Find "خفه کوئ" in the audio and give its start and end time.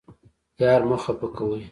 1.03-1.63